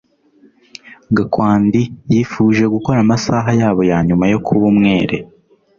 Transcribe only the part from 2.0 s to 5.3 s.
yifuje gukora amasaha yabo ya nyuma yo kuba umwere